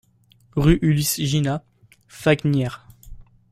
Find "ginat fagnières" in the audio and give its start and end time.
1.21-2.87